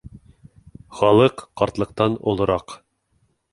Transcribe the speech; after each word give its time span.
Хаҡлыҡ 1.01 1.45
ҡартлыҡтан 1.63 2.17
олораҡ. 2.35 2.77